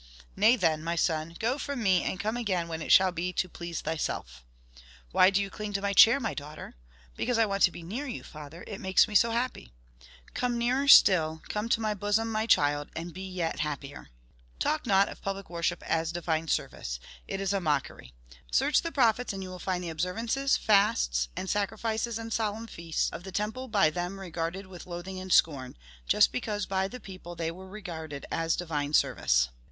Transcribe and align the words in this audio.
'Nay 0.35 0.55
then, 0.55 0.83
my 0.83 0.95
son! 0.95 1.35
go 1.39 1.59
from 1.59 1.83
me, 1.83 2.01
and 2.01 2.19
come 2.19 2.35
again 2.35 2.67
when 2.67 2.81
it 2.81 2.91
shall 2.91 3.11
be 3.11 3.31
to 3.33 3.47
please 3.47 3.81
thyself.' 3.81 4.43
'Why 5.11 5.29
do 5.29 5.39
you 5.43 5.51
cling 5.51 5.73
to 5.73 5.81
my 5.83 5.93
chair, 5.93 6.19
my 6.19 6.33
daughter? 6.33 6.73
'Because 7.15 7.37
I 7.37 7.45
want 7.45 7.61
to 7.61 7.71
be 7.71 7.83
near 7.83 8.07
you, 8.07 8.23
father. 8.23 8.63
It 8.65 8.81
makes 8.81 9.07
me 9.07 9.13
so 9.13 9.29
happy!' 9.29 9.73
'Come 10.33 10.57
nearer 10.57 10.87
still 10.87 11.43
come 11.49 11.69
to 11.69 11.79
my 11.79 11.93
bosom, 11.93 12.31
my 12.31 12.47
child, 12.47 12.89
and 12.95 13.13
be 13.13 13.21
yet 13.29 13.59
happier.' 13.59 14.09
Talk 14.57 14.87
not 14.87 15.07
of 15.07 15.21
public 15.21 15.51
worship 15.51 15.83
as 15.83 16.11
divine 16.11 16.47
service; 16.47 16.99
it 17.27 17.39
is 17.39 17.53
a 17.53 17.61
mockery. 17.61 18.15
Search 18.51 18.81
the 18.81 18.91
prophets 18.91 19.33
and 19.33 19.43
you 19.43 19.49
will 19.49 19.59
find 19.59 19.83
the 19.83 19.89
observances, 19.89 20.57
fasts 20.57 21.29
and 21.37 21.47
sacrifices 21.47 22.17
and 22.17 22.33
solemn 22.33 22.65
feasts, 22.65 23.11
of 23.11 23.23
the 23.23 23.31
temple 23.31 23.67
by 23.67 23.91
them 23.91 24.19
regarded 24.19 24.65
with 24.65 24.87
loathing 24.87 25.19
and 25.19 25.31
scorn, 25.31 25.77
just 26.07 26.31
because 26.31 26.65
by 26.65 26.87
the 26.87 26.99
people 26.99 27.35
they 27.35 27.51
were 27.51 27.69
regarded 27.69 28.25
as 28.31 28.55
DIVINE 28.55 28.95
SERVICE." 28.95 29.49